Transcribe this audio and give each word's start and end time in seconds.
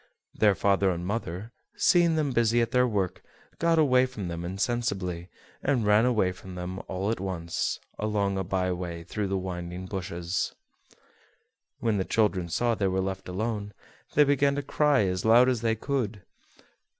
Their 0.33 0.55
father 0.55 0.89
and 0.89 1.05
mother, 1.05 1.51
seeing 1.75 2.15
them 2.15 2.31
busy 2.31 2.59
at 2.59 2.71
their 2.71 2.87
work, 2.87 3.21
got 3.59 3.77
away 3.77 4.07
from 4.07 4.29
them 4.29 4.43
insensibly, 4.43 5.29
and 5.61 5.85
ran 5.85 6.05
away 6.07 6.31
from 6.31 6.55
them 6.55 6.81
all 6.87 7.11
at 7.11 7.19
once, 7.19 7.79
along 7.99 8.35
a 8.35 8.43
by 8.43 8.71
way 8.71 9.03
through 9.03 9.27
the 9.27 9.37
winding 9.37 9.85
bushes. 9.85 10.55
When 11.81 11.99
the 11.99 12.03
children 12.03 12.49
saw 12.49 12.73
they 12.73 12.87
were 12.87 12.99
left 12.99 13.29
alone, 13.29 13.75
they 14.15 14.23
began 14.23 14.55
to 14.55 14.63
cry 14.63 15.03
as 15.05 15.23
loud 15.23 15.47
as 15.47 15.61
they 15.61 15.75
could. 15.75 16.23